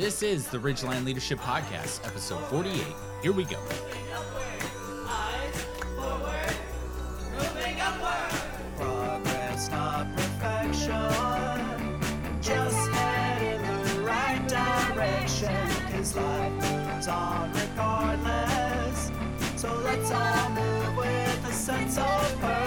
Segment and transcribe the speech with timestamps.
[0.00, 2.82] This is the Ridgeline Leadership Podcast, episode 48.
[3.22, 3.58] Here we go.
[19.56, 22.59] So let's all move with a sense of purpose.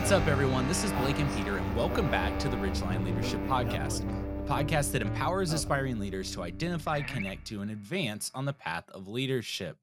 [0.00, 0.66] What's up, everyone?
[0.66, 4.92] This is Blake and Peter, and welcome back to the Ridgeline Leadership Podcast, a podcast
[4.92, 9.76] that empowers aspiring leaders to identify, connect to, and advance on the path of leadership.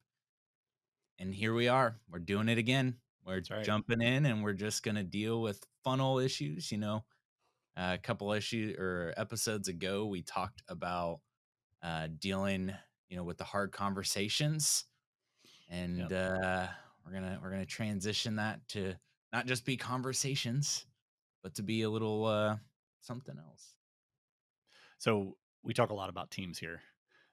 [1.19, 1.99] And here we are.
[2.11, 2.95] We're doing it again.
[3.27, 3.63] We're right.
[3.63, 6.71] jumping in, and we're just going to deal with funnel issues.
[6.71, 7.05] You know,
[7.77, 11.19] Uh, a couple issues or episodes ago, we talked about
[11.83, 12.73] uh, dealing,
[13.07, 14.85] you know, with the hard conversations,
[15.69, 16.65] and uh,
[17.05, 18.95] we're gonna we're gonna transition that to
[19.33, 20.85] not just be conversations,
[21.43, 22.57] but to be a little uh,
[23.01, 23.75] something else.
[24.97, 26.81] So we talk a lot about teams here.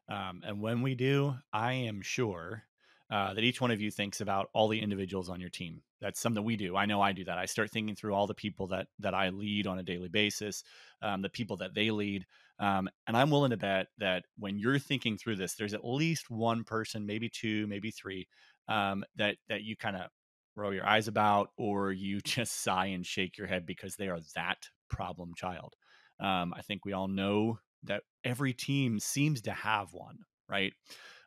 [0.08, 2.64] Um, and when we do, I am sure
[3.10, 5.82] uh, that each one of you thinks about all the individuals on your team.
[6.00, 6.76] That's something we do.
[6.76, 7.38] I know I do that.
[7.38, 10.62] I start thinking through all the people that that I lead on a daily basis,
[11.00, 12.26] um, the people that they lead,
[12.58, 16.30] um, and I'm willing to bet that when you're thinking through this, there's at least
[16.30, 18.28] one person, maybe two, maybe three,
[18.68, 20.10] um, that that you kind of
[20.56, 24.20] roll your eyes about, or you just sigh and shake your head because they are
[24.34, 25.74] that problem child.
[26.20, 30.72] Um, I think we all know that every team seems to have one, right?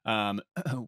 [0.06, 0.42] Um,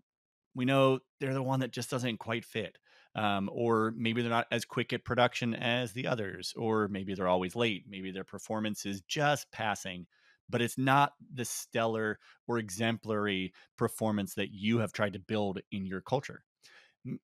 [0.55, 2.77] we know they're the one that just doesn't quite fit.
[3.15, 7.27] Um, or maybe they're not as quick at production as the others, or maybe they're
[7.27, 7.85] always late.
[7.89, 10.05] Maybe their performance is just passing,
[10.47, 15.87] but it's not the stellar or exemplary performance that you have tried to build in
[15.87, 16.43] your culture.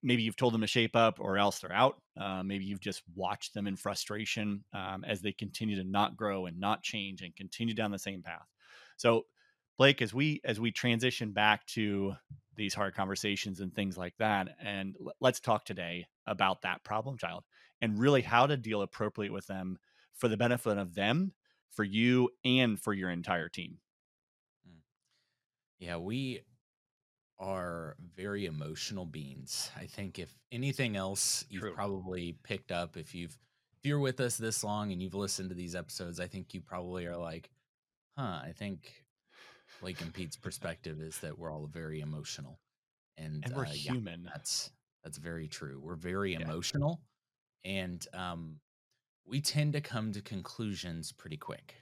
[0.02, 2.02] Maybe you've told them to shape up, or else they're out.
[2.20, 6.46] Uh, maybe you've just watched them in frustration um, as they continue to not grow
[6.46, 8.48] and not change and continue down the same path.
[8.98, 9.26] So,
[9.78, 12.14] Blake, as we as we transition back to
[12.56, 17.18] these hard conversations and things like that, and l- let's talk today about that problem
[17.18, 17.44] child
[17.82, 19.78] and really how to deal appropriately with them
[20.16, 21.34] for the benefit of them,
[21.72, 23.80] for you, and for your entire team.
[25.80, 26.42] Yeah, we
[27.40, 29.70] are very emotional beings.
[29.76, 31.74] I think if anything else you've True.
[31.74, 33.38] probably picked up if you've
[33.78, 36.62] if you're with us this long and you've listened to these episodes, I think you
[36.62, 37.52] probably are like,
[38.18, 39.06] huh, I think
[39.82, 42.60] Blake and Pete's perspective is that we're all very emotional.
[43.18, 44.24] And, And we're uh, yeah, human.
[44.24, 44.72] that's
[45.04, 45.80] that's very true.
[45.80, 46.42] We're very Yeah.
[46.42, 47.02] emotional
[47.64, 48.60] and um
[49.26, 51.76] we tend to come to conclusions pretty quick.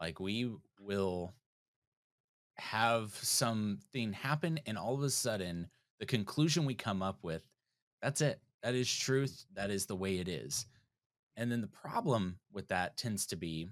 [0.00, 0.50] Like we
[0.80, 1.34] will
[2.60, 7.42] have something happen and all of a sudden the conclusion we come up with
[8.02, 8.40] that's it.
[8.62, 9.44] That is truth.
[9.54, 10.66] That is the way it is.
[11.36, 13.68] And then the problem with that tends to be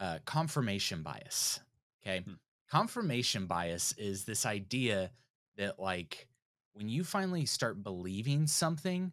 [0.00, 1.60] uh, confirmation bias
[2.02, 2.20] okay?
[2.20, 2.32] Hmm.
[2.70, 5.10] confirmation bias is this idea
[5.56, 6.26] that like
[6.72, 9.12] when you finally start believing something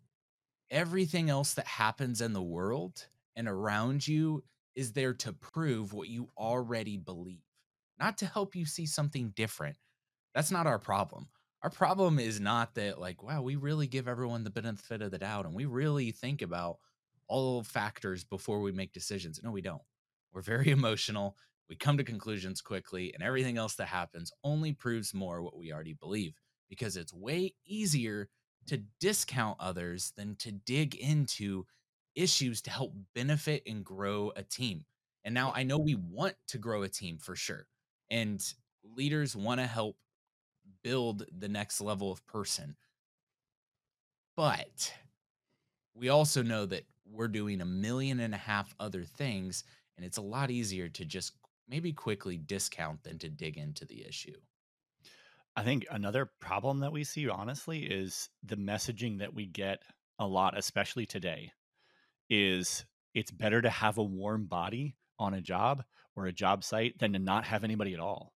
[0.71, 4.43] everything else that happens in the world and around you
[4.75, 7.43] is there to prove what you already believe
[7.99, 9.77] not to help you see something different.
[10.33, 11.27] That's not our problem.
[11.63, 15.17] Our problem is not that, like, wow, we really give everyone the benefit of the
[15.17, 16.77] doubt and we really think about
[17.27, 19.39] all factors before we make decisions.
[19.43, 19.81] No, we don't.
[20.31, 21.35] We're very emotional.
[21.69, 25.71] We come to conclusions quickly, and everything else that happens only proves more what we
[25.71, 26.33] already believe
[26.67, 28.29] because it's way easier
[28.67, 31.65] to discount others than to dig into
[32.15, 34.85] issues to help benefit and grow a team.
[35.23, 37.67] And now I know we want to grow a team for sure
[38.11, 38.41] and
[38.83, 39.97] leaders want to help
[40.83, 42.75] build the next level of person.
[44.35, 44.93] But
[45.93, 49.63] we also know that we're doing a million and a half other things,
[49.97, 51.33] and it's a lot easier to just
[51.67, 54.35] maybe quickly discount than to dig into the issue.
[55.55, 59.83] I think another problem that we see, honestly, is the messaging that we get
[60.19, 61.51] a lot, especially today,
[62.29, 65.83] is it's better to have a warm body on a job
[66.19, 68.33] or a job site than to not have anybody at all.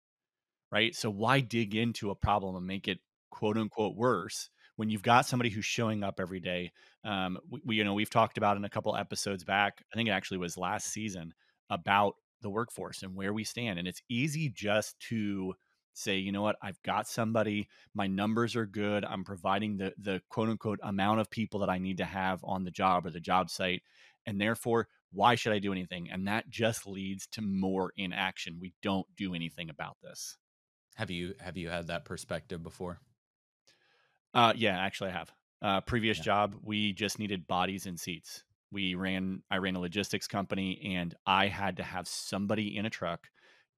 [0.71, 0.95] Right.
[0.95, 2.99] So why dig into a problem and make it
[3.29, 6.71] quote unquote worse when you've got somebody who's showing up every day?
[7.03, 10.09] Um, we, we, you know, we've talked about in a couple episodes back, I think
[10.09, 11.33] it actually was last season,
[11.69, 13.77] about the workforce and where we stand.
[13.77, 15.53] And it's easy just to
[15.93, 20.21] say, you know what, I've got somebody, my numbers are good, I'm providing the the
[20.29, 23.19] quote unquote amount of people that I need to have on the job or the
[23.19, 23.83] job site,
[24.25, 26.09] and therefore, why should I do anything?
[26.09, 28.59] And that just leads to more inaction.
[28.59, 30.37] We don't do anything about this.
[30.95, 32.99] Have you have you had that perspective before?
[34.33, 35.33] Uh, yeah, actually, I have.
[35.61, 36.23] Uh, previous Yeah.
[36.23, 38.43] job, we just needed bodies and seats.
[38.71, 42.89] We ran, I ran a logistics company, and I had to have somebody in a
[42.89, 43.29] truck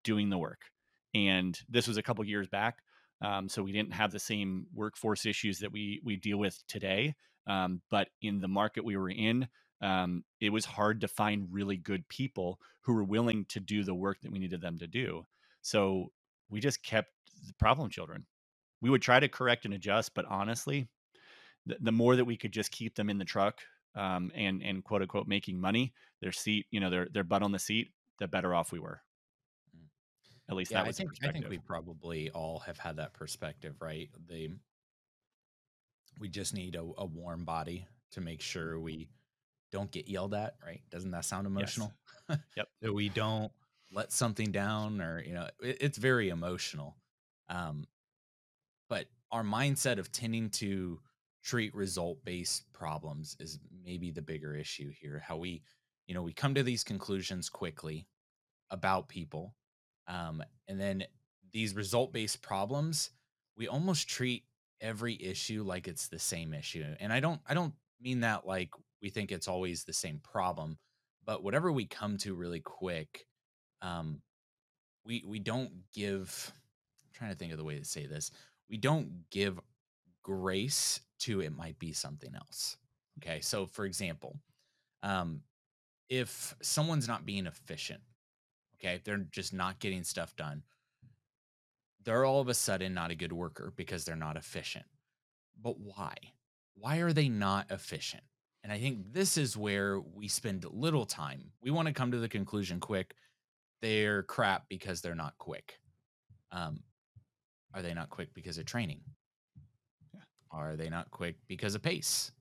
[0.03, 0.71] doing the work.
[1.15, 2.79] And this was a couple years back,
[3.21, 7.15] um, so we didn't have the same workforce issues that we we deal with today.
[7.47, 9.47] Um, but in the market we were in,
[9.81, 13.95] um, it was hard to find really good people who were willing to do the
[13.95, 15.23] work that we needed them to do.
[15.61, 16.11] So
[16.49, 17.09] we just kept
[17.47, 18.25] the problem children.
[18.81, 20.89] We would try to correct and adjust, but honestly,
[21.65, 23.61] the, the more that we could just keep them in the truck
[23.95, 27.53] um, and and quote unquote making money, their seat, you know, their their butt on
[27.53, 27.89] the seat,
[28.19, 29.01] the better off we were.
[30.49, 32.97] At least Yeah, that I was the think I think we probably all have had
[32.97, 34.09] that perspective, right?
[34.27, 34.49] They
[36.19, 39.09] we just need a, a warm body to make sure we
[39.71, 40.81] don't get yelled at, right?
[40.89, 41.91] Doesn't that sound emotional?
[42.29, 42.69] Yep.
[42.81, 43.51] that we don't
[43.91, 46.95] let something down or you know, it, it's very emotional.
[47.49, 47.87] Um
[48.87, 50.99] but our mindset of tending to
[51.43, 55.23] treat result based problems is maybe the bigger issue here.
[55.25, 55.61] How we,
[56.07, 58.07] you know, we come to these conclusions quickly
[58.71, 59.53] about people.
[60.07, 61.03] Um, and then
[61.51, 63.11] these result based problems,
[63.57, 64.43] we almost treat
[64.81, 66.85] every issue like it's the same issue.
[66.99, 68.69] And I don't, I don't mean that like
[69.01, 70.77] we think it's always the same problem,
[71.25, 73.27] but whatever we come to really quick,
[73.81, 74.21] um,
[75.05, 76.51] we we don't give.
[77.03, 78.31] I'm trying to think of the way to say this.
[78.69, 79.59] We don't give
[80.23, 82.77] grace to it might be something else.
[83.19, 84.39] Okay, so for example,
[85.03, 85.41] um,
[86.09, 88.01] if someone's not being efficient,
[88.75, 90.63] okay, they're just not getting stuff done,
[92.03, 94.85] they're all of a sudden not a good worker because they're not efficient.
[95.61, 96.15] But why?
[96.75, 98.23] Why are they not efficient?
[98.63, 101.51] And I think this is where we spend little time.
[101.61, 103.15] We want to come to the conclusion quick.
[103.81, 105.79] They're crap because they're not quick.
[106.51, 106.81] Um,
[107.73, 109.01] are they not quick because of training?
[110.13, 110.21] Yeah.
[110.51, 112.31] Are they not quick because of pace?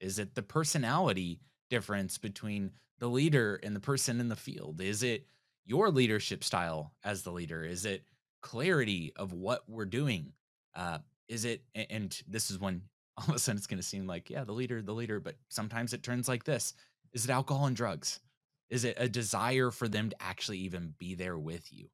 [0.00, 1.40] Is it the personality
[1.70, 4.80] difference between the leader and the person in the field?
[4.80, 5.26] Is it
[5.64, 7.64] your leadership style as the leader?
[7.64, 8.04] Is it
[8.40, 10.32] clarity of what we're doing?
[10.74, 10.98] Uh,
[11.28, 12.82] is it, and this is when
[13.16, 15.36] all of a sudden it's going to seem like, yeah, the leader, the leader, but
[15.48, 16.74] sometimes it turns like this.
[17.12, 18.20] Is it alcohol and drugs?
[18.68, 21.88] Is it a desire for them to actually even be there with you?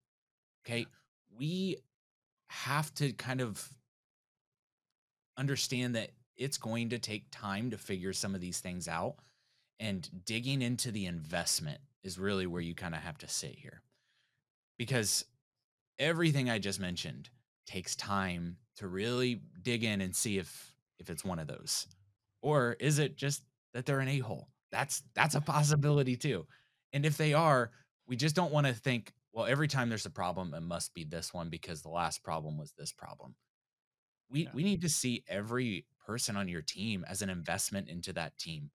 [0.67, 0.87] Okay.
[1.37, 1.79] We
[2.49, 3.67] have to kind of
[5.37, 9.17] understand that it's going to take time to figure some of these things out.
[9.83, 13.83] And digging into the investment is really where you kind of have to sit here.
[14.79, 15.25] Because
[15.99, 17.31] everything I just mentioned
[17.67, 21.89] takes time to really dig in and see if if it's one of those.
[22.43, 23.43] Or is it just
[23.75, 24.49] that they're an a-hole?
[24.71, 26.47] That's that's a possibility too.
[26.93, 27.73] And if they are,
[28.07, 31.03] we just don't want to think, well, every time there's a problem, it must be
[31.03, 33.35] this one because the last problem was this problem.
[34.31, 34.51] We Yeah.
[34.55, 38.71] we need to see every person on your team as an investment into that team.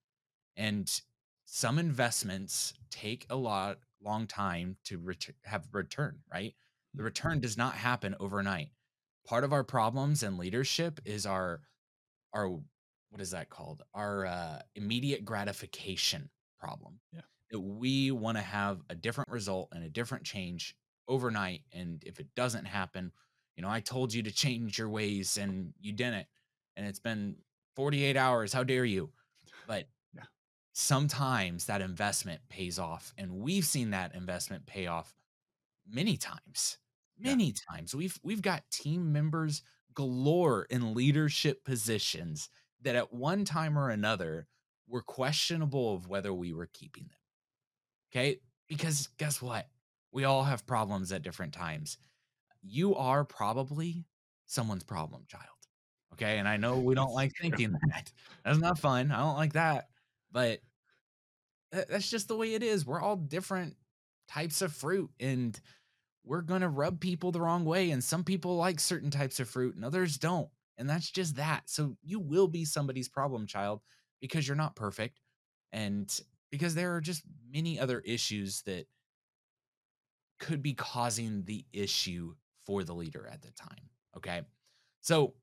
[0.57, 1.01] And
[1.45, 6.55] some investments take a lot long time to ret- have return, right?
[6.93, 7.05] The Mhm.
[7.05, 8.71] return does not happen overnight.
[9.25, 11.61] Part of our problems and leadership is our
[12.33, 12.49] our
[13.09, 13.83] what is that called?
[13.93, 16.29] Our uh, immediate gratification
[16.59, 16.99] problem.
[17.13, 17.21] Yeah.
[17.51, 20.75] That we want to have a different result and a different change
[21.07, 21.63] overnight.
[21.71, 23.13] And if it doesn't happen,
[23.55, 26.27] you know, I told you to change your ways and you didn't.
[26.75, 27.37] And it's been
[27.75, 28.51] 48 hours.
[28.53, 29.13] How dare you?
[29.67, 29.87] But.
[30.79, 33.11] Sometimes that investment pays off.
[33.17, 35.15] And we've seen that investment pay off
[35.89, 36.77] many times.
[37.17, 37.31] Yeah.
[37.31, 37.95] Many times.
[37.95, 39.63] We've we've got team members
[39.95, 42.49] galore in leadership positions
[42.83, 44.45] that at one time or another
[44.87, 47.19] were questionable of whether we were keeping them.
[48.11, 48.39] Okay?
[48.69, 49.67] Because guess what?
[50.11, 51.97] We all have problems at different times.
[52.61, 54.05] You are probably
[54.45, 55.43] someone's problem child.
[56.13, 56.37] Okay?
[56.37, 58.11] And I know we don't like thinking that.
[58.45, 59.11] That's not fun.
[59.11, 59.87] I don't like that.
[60.31, 60.59] But
[61.71, 62.85] that's just the way it is.
[62.85, 63.75] We're all different
[64.27, 65.59] types of fruit and
[66.23, 69.49] we're going to rub people the wrong way and some people like certain types of
[69.49, 70.49] fruit and others don't.
[70.77, 71.63] And that's just that.
[71.65, 73.81] So you will be somebody's problem child
[74.21, 75.19] because you're not perfect
[75.71, 76.13] and
[76.51, 78.85] because there are just many other issues that
[80.39, 83.89] could be causing the issue for the leader at the time.
[84.15, 84.41] Okay.
[85.01, 85.33] So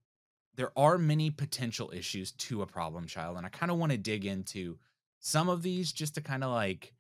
[0.56, 3.36] there are many potential issues to a problem child.
[3.36, 4.78] And I kind of want to dig into
[5.20, 6.92] some of these just to kind of like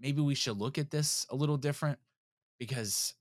[0.00, 1.98] maybe we should look at this a little different
[2.58, 3.14] because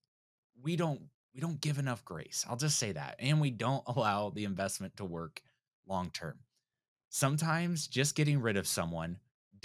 [0.61, 1.01] we don't
[1.33, 2.45] we don't give enough grace.
[2.47, 3.15] I'll just say that.
[3.19, 5.41] And we don't allow the investment to work
[5.87, 6.39] long term.
[7.09, 9.17] Sometimes just getting rid of someone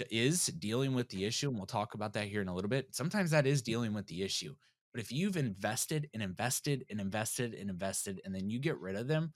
[0.09, 1.49] is dealing with the issue.
[1.49, 2.87] And we'll talk about that here in a little bit.
[2.91, 4.55] Sometimes that is dealing with the issue.
[4.93, 8.95] But if you've invested and invested and invested and invested, and then you get rid
[8.95, 9.33] of them,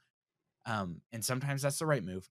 [0.65, 2.29] um, and sometimes that's the right move,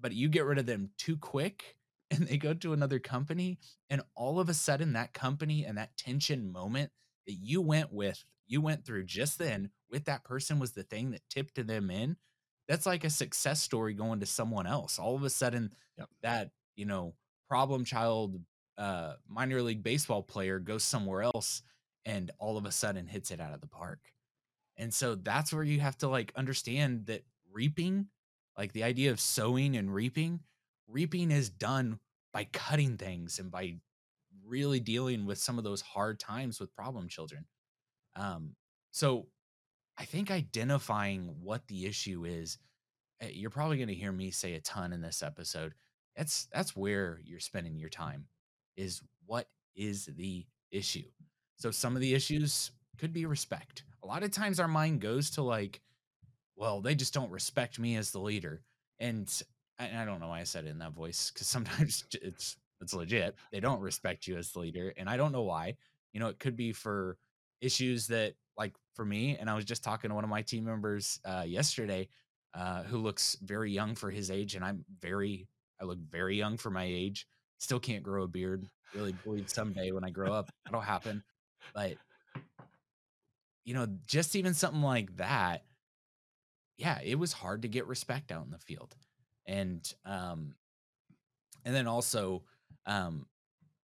[0.00, 1.76] but you get rid of them too quick
[2.10, 3.58] and they go to another company,
[3.90, 6.90] and all of a sudden that company and that tension moment
[7.26, 11.10] that you went with, you went through just then with that person was the thing
[11.10, 12.16] that tipped them in.
[12.68, 14.98] That's like a success story going to someone else.
[14.98, 16.08] All of a sudden, Yep.
[16.22, 17.14] that, you know,
[17.48, 18.40] problem child
[18.76, 21.62] uh minor league baseball player goes somewhere else
[22.04, 24.00] and all of a sudden hits it out of the park.
[24.76, 27.24] And so that's where you have to like understand that
[27.54, 28.08] reaping,
[28.58, 30.40] like the idea of sowing and reaping,
[30.86, 31.98] reaping is done
[32.32, 33.76] by cutting things and by
[34.44, 37.46] really dealing with some of those hard times with problem children.
[38.16, 38.56] Um,
[38.90, 39.28] so
[39.96, 42.58] I think identifying what the issue is,
[43.20, 45.74] eh, you're probably going to hear me say a ton in this episode.
[46.16, 48.26] That's that's where you're spending your time
[48.76, 51.04] is what is the issue.
[51.56, 53.84] So some of the issues could be respect.
[54.02, 55.80] A lot of times our mind goes to like,
[56.56, 58.62] well, they just don't respect me as the leader.
[58.98, 59.30] And
[59.78, 62.94] I, I don't know why I said it in that voice because sometimes it's it's
[62.94, 63.34] legit.
[63.52, 65.76] They don't respect you as the leader, and I don't know why.
[66.12, 67.16] You know, it could be for
[67.60, 70.64] issues that, like for me, and I was just talking to one of my team
[70.64, 72.08] members uh, yesterday,
[72.52, 75.48] uh, who looks very young for his age, and I'm very,
[75.80, 77.26] I look very young for my age.
[77.58, 78.68] Still can't grow a beard.
[78.94, 81.24] Really believe someday when I grow up that'll happen,
[81.74, 81.94] but
[83.64, 85.62] you know, just even something like that,
[86.76, 88.94] yeah, it was hard to get respect out in the field.
[89.46, 90.54] And um
[91.64, 92.42] and then also
[92.86, 93.26] um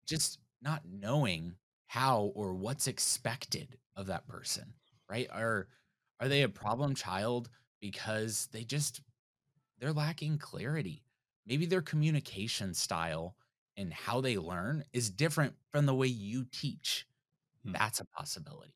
[0.07, 1.55] just not knowing
[1.87, 4.75] how or what's expected of that person,
[5.09, 5.29] right?
[5.33, 5.69] Are
[6.21, 7.49] are they a problem child
[7.81, 9.01] because they just
[9.79, 11.03] they're lacking clarity?
[11.47, 13.37] Maybe their communication style
[13.77, 17.07] and how they learn is different from the way you teach.
[17.65, 17.73] Hmm.
[17.73, 18.75] That's a possibility.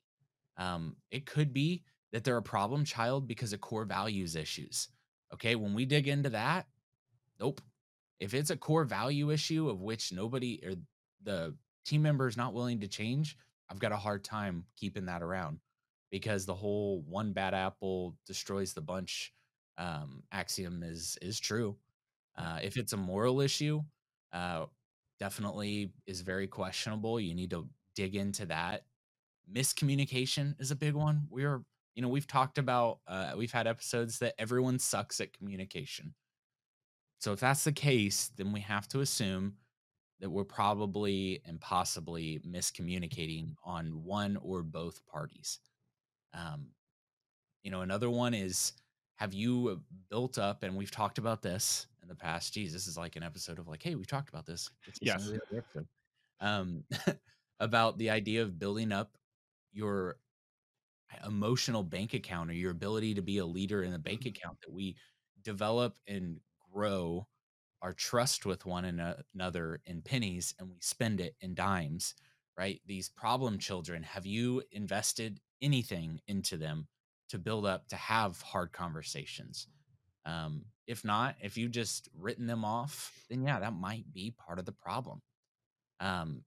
[0.57, 4.87] Um, it could be that they're a problem child because of core values issues.
[5.33, 6.69] Okay, when we dig into that,
[7.41, 7.61] nope.
[8.21, 10.75] If it's a core value issue of which nobody or
[11.25, 13.37] the team member is not willing to change,
[13.69, 15.59] I've got a hard time keeping that around
[16.13, 19.35] because the whole one bad apple destroys the bunch
[19.77, 21.77] um, axiom is is true.
[22.39, 23.83] Uh, if it's a moral issue,
[24.33, 24.67] uh,
[25.19, 27.19] definitely is very questionable.
[27.19, 28.85] You need to dig into that
[29.53, 31.27] miscommunication is a big one.
[31.31, 31.63] We're,
[31.95, 36.15] you know, we've talked about, uh, we've had episodes that everyone sucks at communication.
[37.21, 39.55] So if that's the case, then we have to assume
[40.21, 45.59] that we're probably and possibly miscommunicating on one or both parties.
[46.33, 46.69] Um,
[47.63, 48.73] you know, another one is
[49.17, 52.53] have you built up, and we've talked about this in the past.
[52.53, 54.71] Geez, this is like an episode of like, hey, we've talked about this.
[54.87, 55.41] Let's listen to Yes.
[55.51, 55.89] the other episode.
[56.41, 56.85] Um,
[57.61, 59.17] about the idea of building up
[59.73, 60.17] your
[61.25, 64.27] emotional bank account or your ability to be a leader in a bank Mm-hmm.
[64.27, 64.97] account that we
[65.43, 66.41] develop and
[66.73, 67.27] grow
[67.83, 72.15] our trust with one ano- another in pennies and we spend it in dimes
[72.57, 72.81] right?
[72.87, 76.87] These problem children have you invested anything into them
[77.31, 79.67] to build up to have hard conversations?
[80.25, 84.59] Um, if not if you just written them off then yeah that might be part
[84.59, 85.23] of the problem.
[86.01, 86.45] Um,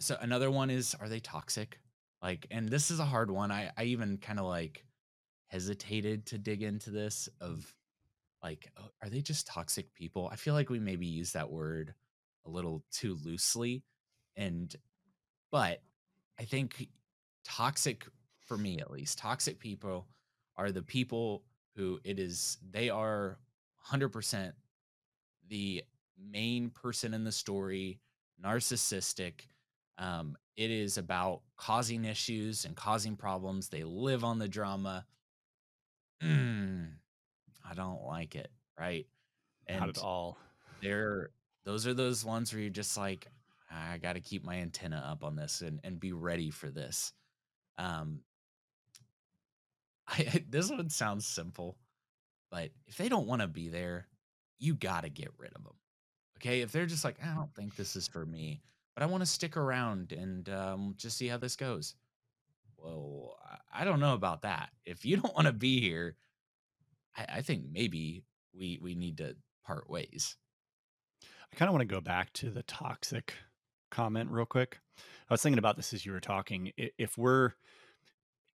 [0.00, 1.80] so another one is are they toxic
[2.24, 4.84] like and this is a hard one i i even kind of like
[5.48, 7.72] hesitated to dig into this of
[8.42, 11.94] like oh, are they just toxic people i feel like we maybe use that word
[12.46, 13.84] a little too loosely
[14.36, 14.74] and
[15.52, 15.82] but
[16.40, 16.88] i think
[17.44, 18.06] toxic
[18.40, 20.08] for me at least toxic people
[20.56, 21.44] are the people
[21.76, 23.38] who it is they are
[23.92, 24.52] 100%
[25.48, 25.82] the
[26.18, 28.00] main person in the story,
[28.44, 29.46] narcissistic.
[29.98, 33.68] Um, it is about causing issues and causing problems.
[33.68, 35.04] They live on the drama.
[36.22, 36.92] Mm,
[37.68, 39.06] I don't like it, right?
[39.68, 40.38] Not at all.
[40.80, 41.30] they're
[41.64, 43.26] those are those ones where you're just like,
[43.70, 47.12] I got to keep my antenna up on this and and be ready for this.
[47.78, 48.20] Um,
[50.06, 51.76] I, this one sounds simple,
[52.50, 54.06] but if they don't want to be there,
[54.58, 55.74] you got to get rid of them.
[56.38, 58.60] Okay, if they're just like, I don't think this is for me,
[58.94, 61.94] but I want to stick around and um, just see how this goes.
[62.78, 63.36] Well,
[63.72, 64.70] I- don't know about that.
[64.84, 66.16] If you don't want to be here,
[67.16, 68.24] I, I think maybe
[68.56, 69.36] we we need to
[69.66, 70.36] part ways.
[71.22, 73.34] I kind of want to go back to the toxic
[73.90, 74.78] comment real quick.
[75.30, 76.72] I was thinking about this as you were talking.
[76.76, 77.52] If we're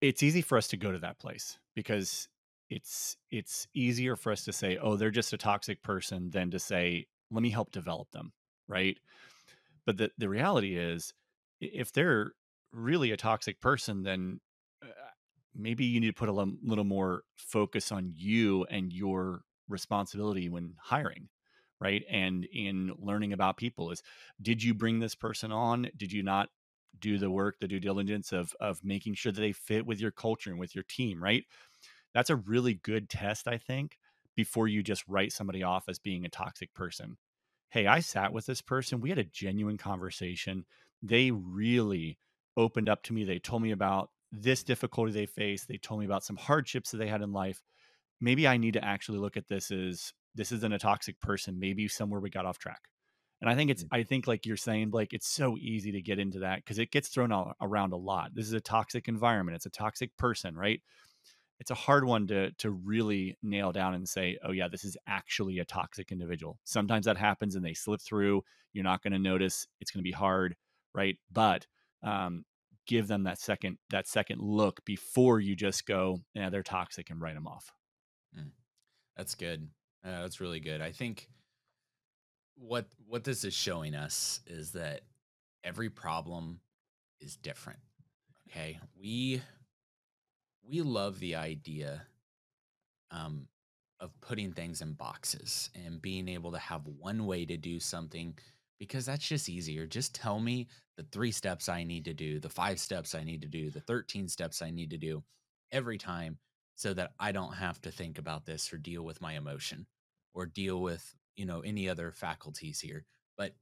[0.00, 2.28] it's easy for us to go to that place because
[2.71, 6.59] it's it's easier for us to say oh they're just a toxic person than to
[6.59, 8.33] say let me help develop them
[8.68, 8.99] right
[9.88, 11.14] but the, the reality is
[11.62, 12.33] if they're
[12.73, 14.40] really a toxic person then
[14.85, 14.88] uh,
[15.57, 20.50] maybe you need to put a l- little more focus on you and your responsibility
[20.50, 21.30] when hiring
[21.80, 22.04] right?
[22.11, 24.02] And in learning about people is
[24.42, 25.88] did you bring this person on?
[25.97, 26.50] Did you not
[26.99, 30.11] do the work the due diligence of of making sure that they fit with your
[30.11, 31.45] culture and with your team right?
[32.14, 33.99] That's a really good test i think
[34.37, 37.16] before you just write somebody off as being a toxic person
[37.71, 40.65] hey i sat with this person we had a genuine conversation
[41.03, 42.19] they really
[42.57, 46.07] opened up to me they told me about this difficulty they faced they told me
[46.07, 47.63] about some hardships that they had in life
[48.21, 51.89] maybe i need to actually look at this as this isn't a toxic person maybe
[51.89, 52.83] somewhere we got off track
[53.41, 53.89] and I think it's, mm.
[53.93, 56.91] I think like you're saying, Blake, it's so easy to get into that because it
[56.91, 58.35] gets thrown around a lot.
[58.35, 59.57] This is a toxic environment.
[59.57, 60.81] It's a toxic person, right?
[61.61, 64.97] It's a hard one to to really nail down and say, oh yeah, this is
[65.07, 66.59] actually a toxic individual.
[66.65, 68.43] Sometimes that happens and they slip through.
[68.73, 69.67] You're not going to notice.
[69.81, 70.55] It's going to be hard,
[70.95, 71.17] right?
[71.33, 71.67] But
[72.03, 72.45] um,
[72.87, 77.21] give them that second that second look before you just go, yeah, they're toxic and
[77.21, 77.73] write them off.
[78.37, 78.50] Mm.
[79.17, 79.69] That's good.
[80.05, 80.81] Uh, that's really good.
[80.81, 81.29] I think
[82.57, 85.03] what what this is showing us is that
[85.65, 86.61] every problem
[87.21, 87.81] is different.
[88.49, 89.43] Okay, we
[90.69, 92.03] we love the idea
[93.11, 93.47] um,
[94.01, 98.37] of putting things in boxes and being able to have one way to do something
[98.79, 99.87] because that's just easier.
[99.87, 103.43] Just tell me the three steps I need to do, the five steps I need
[103.43, 105.23] to do, the 13 steps I need to do
[105.73, 106.39] every time
[106.77, 109.87] so that I don't have to think about this or deal with my emotion
[110.33, 113.05] or deal with you know any other faculties here
[113.37, 113.55] but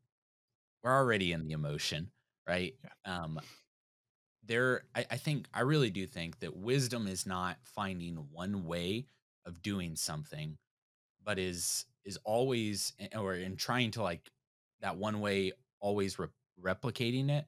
[0.83, 2.11] we're already in the emotion
[2.49, 3.15] right yeah.
[3.15, 3.41] um
[4.47, 9.07] there I, I think i really do think that wisdom is not finding one way
[9.45, 10.57] of doing something
[11.25, 14.31] but is is always or in trying to like
[14.81, 16.29] that one way always re-
[16.63, 17.47] replicating it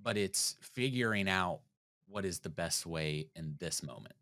[0.00, 1.60] but it's figuring out
[2.08, 4.14] what is the best way in this moment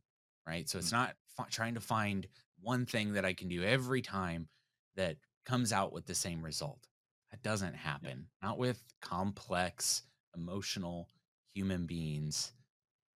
[0.47, 0.93] right so it's mm.
[0.93, 2.27] not f- trying to find
[2.61, 4.49] one thing that i can do every time
[4.97, 6.89] that comes out with the same result.
[7.31, 8.27] That doesn't happen.
[8.43, 8.49] Yeah.
[8.49, 10.03] Not with complex,
[10.37, 11.09] emotional
[11.57, 12.53] human beings.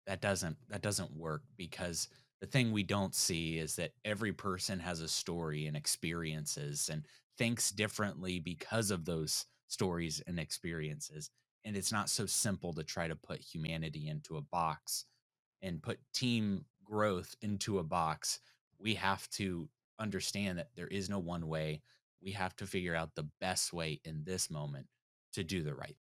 [0.06, 2.08] That doesn't that doesn't work because
[2.40, 7.04] the thing we don't see is that every person has a story and experiences and
[7.36, 11.30] thinks differently because of those stories and experiences.
[11.66, 15.04] And it's not so simple to try to put humanity into a box
[15.60, 18.40] and put team growth into a box.
[18.78, 21.82] We have to understand that there is no one way
[22.22, 24.86] we have to figure out the best way in this moment
[25.34, 25.96] to do the right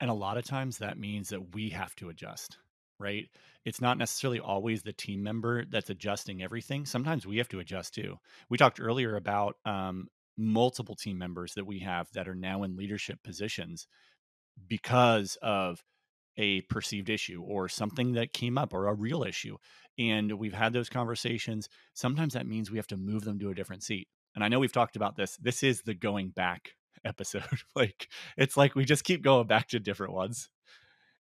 [0.00, 2.58] and a lot of times that means that we have to adjust
[2.98, 3.28] right?
[3.64, 7.94] It's not necessarily always the team member that's adjusting everything sometimes we have to adjust
[7.94, 8.18] too.
[8.48, 12.76] We talked earlier about um, multiple team members that we have that are now in
[12.76, 13.86] leadership positions
[14.68, 15.82] because of
[16.36, 19.56] a perceived issue or something that came up or a real issue
[19.98, 21.68] and we've had those conversations.
[21.94, 24.58] Sometimes that means we have to move them to a different seat and I know
[24.58, 25.36] we've talked about this.
[25.36, 26.70] This is the going back
[27.04, 27.44] episode.
[27.76, 30.48] like it's like we just keep going back to different ones.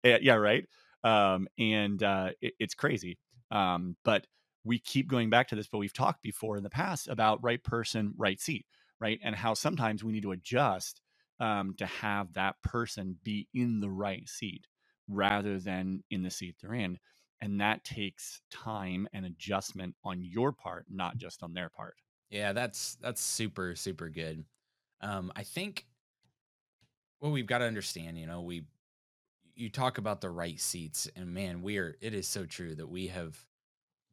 [0.05, 0.67] Yeah, yeah right.
[1.05, 3.19] Um, and uh, it, it's crazy.
[3.51, 4.27] Um, but
[4.65, 5.69] we keep going back to this.
[5.69, 8.67] But we've talked before in the past about right person, right seat,
[9.01, 11.01] right, and how sometimes we need to adjust
[11.41, 14.67] um, to have that person be in the right seat
[15.09, 16.99] rather than in the seat they're in.
[17.41, 21.95] And that takes time and adjustment on your part, not just on their part.
[22.31, 24.45] Yeah, that's that's super super good.
[25.03, 25.87] Um, I think
[27.19, 28.65] what we've got to understand, you know, we
[29.55, 31.97] you talk about the right seats, and man, we are.
[32.01, 33.37] It is so true that we have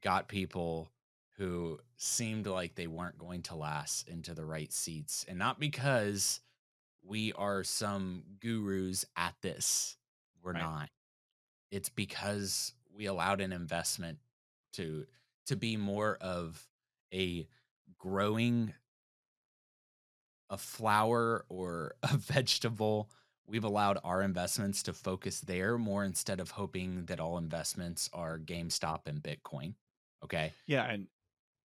[0.04, 0.91] got people
[1.38, 6.41] who seemed like they weren't going to last into the right seats, and not because
[7.02, 9.97] we are some gurus at this.
[10.43, 10.63] We're right.
[10.63, 10.89] not.
[11.71, 14.17] It's because we allowed an investment
[14.73, 15.06] to
[15.47, 16.67] to be more of
[17.13, 17.47] a
[17.97, 18.73] growing
[20.50, 23.10] a flower or a vegetable,
[23.48, 28.40] we've allowed our investments to focus there more instead of hoping that all investments are
[28.40, 29.74] GameStop and Bitcoin.
[30.24, 30.52] Okay.
[30.68, 30.90] Yeah.
[30.90, 31.08] And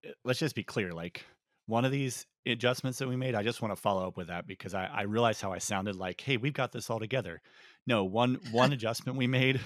[0.05, 1.25] eh, let's just be clear like,
[1.67, 4.47] one of these adjustments that we made, I just want to follow up with that
[4.47, 7.41] because I, I realized how I sounded like, hey, we've got this all together.
[7.87, 9.61] No, one one adjustment we made,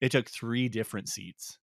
[0.00, 1.58] it took three different seats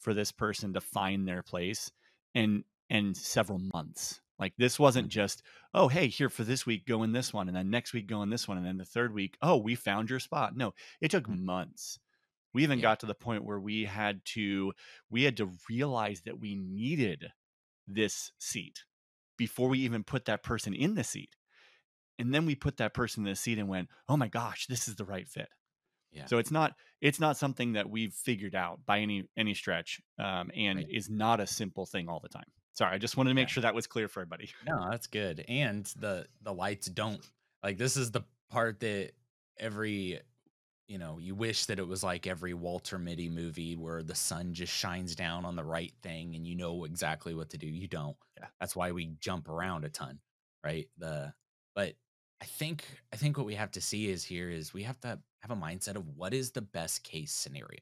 [0.00, 1.90] for this person to find their place.
[2.34, 4.20] And and several months.
[4.38, 5.20] Like this wasn't mm-hmm.
[5.20, 5.42] just,
[5.74, 8.22] oh, hey, here for this week, go in this one, and then next week go
[8.22, 10.56] in this one, and then the third week, oh, we found your spot.
[10.56, 11.44] No, it took mm-hmm.
[11.44, 11.98] months.
[12.52, 12.82] We even Yeah.
[12.82, 14.72] got to the point where we had to
[15.10, 17.32] we had to realize that we needed
[17.88, 18.84] this seat
[19.36, 21.36] before we even put that person in the seat.
[22.18, 24.86] And then we put that person in the seat and went, "Oh my gosh, this
[24.86, 25.48] is the right fit."
[26.12, 26.26] Yeah.
[26.26, 30.50] So it's not it's not something that we've figured out by any any stretch, um,
[30.54, 30.86] and Right.
[30.90, 32.52] is not a simple thing all the time.
[32.74, 33.52] Sorry, I just wanted to make Yeah.
[33.54, 34.50] sure that was clear for everybody.
[34.66, 35.44] No, that's good.
[35.48, 37.24] And the the lights don't
[37.62, 39.12] like this is the part that
[39.58, 40.20] every
[40.86, 44.52] you know, you wish that it was like every Walter Mitty movie where the sun
[44.52, 47.66] just shines down on the right thing and you know exactly what to do.
[47.66, 48.16] You don't.
[48.38, 48.48] Yeah.
[48.60, 50.20] That's why we jump around a ton,
[50.62, 50.86] right?
[50.98, 51.32] The
[51.74, 51.94] but
[52.42, 55.18] I think I think what we have to see is here is we have to
[55.40, 57.80] have a mindset of what is the best case scenario.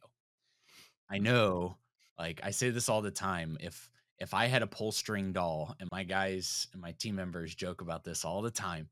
[1.10, 1.76] I know,
[2.18, 3.56] like I say this all the time.
[3.60, 3.90] If
[4.22, 7.80] if I had a pull string doll, and my guys and my team members joke
[7.80, 8.88] about this all the time,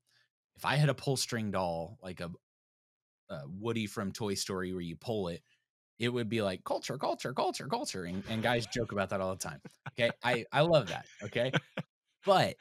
[0.57, 2.31] if I had a pull string doll like a,
[3.31, 5.43] a Woody from Toy Story where you pull it,
[6.01, 9.31] it would be like culture, culture, culture, culture, and, and guys joke about that all
[9.31, 9.61] the time.
[9.93, 11.07] Okay, I I love that.
[11.23, 11.53] Okay,
[12.27, 12.57] but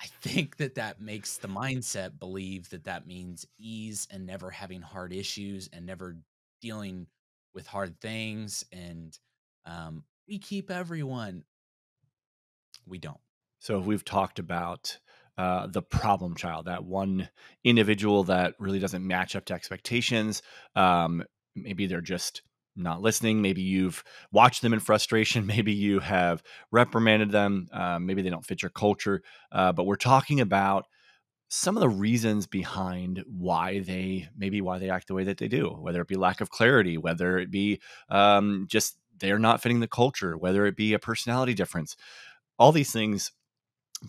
[0.00, 4.82] I think that that makes the mindset believe that that means ease and never having
[4.82, 6.16] hard issues and never
[6.60, 7.06] dealing
[7.54, 9.16] with hard things and
[9.64, 11.44] um, we keep everyone.
[12.86, 13.20] We don't.
[13.60, 14.98] So if we've talked about
[15.38, 17.28] uh, the problem child, that one
[17.64, 20.42] individual that really doesn't match up to expectations.
[20.74, 22.42] Um, maybe they're just
[22.76, 23.42] not listening.
[23.42, 25.46] Maybe you've watched them in frustration.
[25.56, 27.68] Maybe you have reprimanded them.
[27.72, 29.22] Uh, maybe they don't fit your culture.
[29.50, 30.86] Uh, but we're talking about
[31.48, 35.48] some of the reasons behind why they maybe why they act the way that they
[35.48, 39.80] do, whether it be lack of clarity, whether it be um, just they're not fitting
[39.80, 41.96] the culture, whether it be a personality difference.
[42.58, 43.32] All these things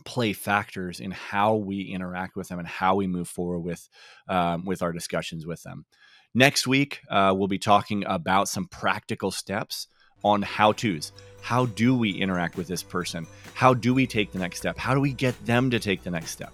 [0.06, 3.88] play factors in how we interact with them and how we move forward with
[4.28, 5.86] um, with our discussions with them.
[6.34, 9.88] Next week, uh, we'll be talking about some practical steps
[10.24, 11.12] on how to's.
[11.42, 13.26] How do we interact with this person?
[13.54, 14.78] How do we take the next step?
[14.78, 16.54] How do we get them to take the next step?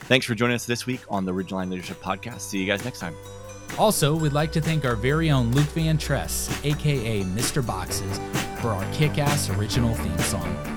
[0.00, 2.40] Thanks for joining us this week on the Ridgeline Leadership Podcast.
[2.40, 3.14] See you guys next time.
[3.78, 7.64] Also, we'd like to thank our very own Luke Van Tress, aka Mr.
[7.64, 8.18] Boxes,
[8.60, 10.75] for our kick ass original theme song.